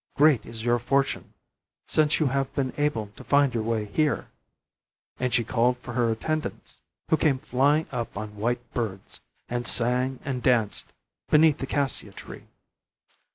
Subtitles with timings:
[0.17, 1.31] Great is your fortune,
[1.85, 4.29] since you have been able to find your way here!"
[5.19, 10.17] And she called for her attendants, who came flying up on white birds, and sang
[10.25, 10.91] and danced
[11.29, 12.45] beneath the cassia tree.